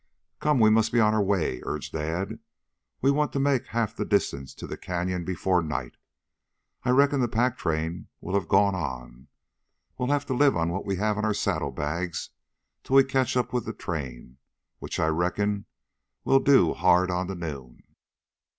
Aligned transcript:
"Come, 0.39 0.59
we 0.59 0.71
must 0.71 0.91
be 0.91 0.99
on 0.99 1.13
our 1.13 1.21
way," 1.21 1.61
urged 1.63 1.93
Dad. 1.93 2.39
"We 3.03 3.11
want 3.11 3.31
to 3.33 3.39
make 3.39 3.67
half 3.67 3.95
the 3.95 4.03
distance 4.03 4.55
to 4.55 4.65
the 4.65 4.75
Canyon 4.75 5.25
before 5.25 5.61
night. 5.61 5.95
I 6.83 6.89
reckon 6.89 7.19
the 7.19 7.27
pack 7.27 7.55
train 7.55 8.07
will 8.19 8.33
have 8.33 8.47
gone 8.47 8.73
on. 8.73 9.27
We'll 9.99 10.09
have 10.09 10.25
to 10.25 10.33
live 10.33 10.57
on 10.57 10.69
what 10.69 10.87
we 10.87 10.95
have 10.95 11.19
in 11.19 11.23
our 11.23 11.35
saddle 11.35 11.69
bags 11.69 12.31
till 12.83 12.95
we 12.95 13.03
catch 13.03 13.37
up 13.37 13.53
with 13.53 13.65
the 13.65 13.73
train, 13.73 14.39
which 14.79 14.99
I 14.99 15.05
reckon 15.05 15.67
we'll 16.25 16.39
do 16.39 16.73
hard 16.73 17.11
onto 17.11 17.35
noon." 17.35 17.83